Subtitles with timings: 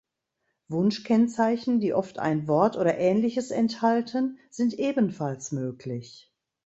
[0.67, 6.33] Wunschkennzeichen, die oft ein Wort oder Ähnliches enthalten, sind ebenfalls möglich.